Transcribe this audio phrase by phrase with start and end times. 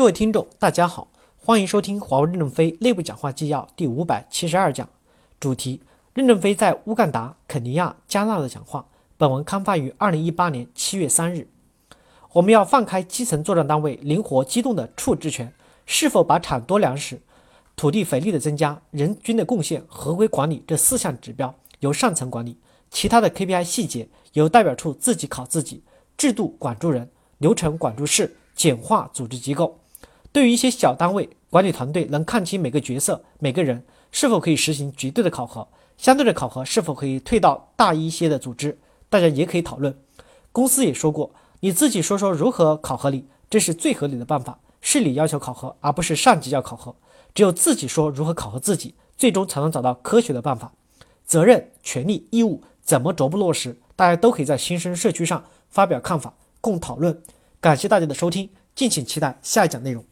[0.00, 4.88] 各位听众，大家好，欢迎收听华为任正非内部讲话纪要第五百七十二讲，
[5.38, 5.82] 主题：
[6.14, 8.86] 任正非在乌干达、肯尼亚、加纳的讲话。
[9.18, 11.46] 本文刊发于二零一八年七月三日。
[12.32, 15.52] 我们要放开基层作战单位灵活机动的处置权，
[15.84, 17.20] 是否把产多粮食、
[17.76, 22.56] 土地肥力的增加、人均的贡献、合规管理这四项指标由上层管理，
[22.90, 25.84] 其他的 KPI 细节由代表处自己考自己，
[26.16, 27.06] 制度管住人，
[27.36, 29.76] 流程管住事，简化组织机构。
[30.32, 35.66] 对于一些小单位，管理团队能看清每个角色、每个人，是否可以实行绝对的考核？
[35.96, 38.78] 相对的考核是否可以退到大一些的组织？
[39.08, 39.94] 大家也可以讨论。
[40.52, 44.58] 公司也说过，你自己说说如何考核你，这是最合理的办法。
[44.80, 46.94] 是你要求考核，而不是上级要考核。
[47.34, 50.72] 只有自己说如何考核自己，最终才能找到科学的办法。
[51.26, 53.78] 责任、权利、义务怎么逐步落实？
[53.94, 57.20] 大家都可以在新生社区上发表看法，共讨论。
[57.60, 60.02] 感谢大家的收听，敬请期待下一讲内容。